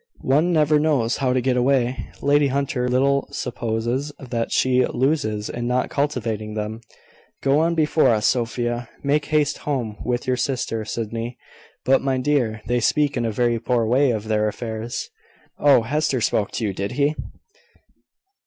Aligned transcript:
"One 0.21 0.51
never 0.51 0.79
knows 0.79 1.17
how 1.17 1.31
to 1.31 1.41
get 1.41 1.55
away. 1.57 2.09
Lady 2.23 2.47
Hunter 2.47 2.87
little 2.89 3.27
supposes 3.31 4.11
what 4.31 4.51
she 4.51 4.83
loses 4.83 5.47
in 5.47 5.67
not 5.67 5.91
cultivating 5.91 6.55
them. 6.55 6.81
Go 7.43 7.59
on 7.59 7.75
before 7.75 8.07
us, 8.09 8.25
Sophia. 8.25 8.89
Make 9.03 9.25
haste 9.25 9.59
home 9.59 9.97
with 10.03 10.25
your 10.25 10.37
sister, 10.37 10.85
Sydney. 10.85 11.37
But, 11.85 12.01
my 12.01 12.17
dear, 12.17 12.63
they 12.65 12.79
speak 12.79 13.15
in 13.15 13.25
a 13.25 13.31
very 13.31 13.59
poor 13.59 13.85
way 13.85 14.09
of 14.09 14.27
their 14.27 14.47
affairs." 14.47 15.07
"Oh, 15.59 15.83
Hester 15.83 16.19
spoke 16.19 16.49
to 16.53 16.65
you, 16.65 16.73
did 16.73 16.93
she? 16.95 17.13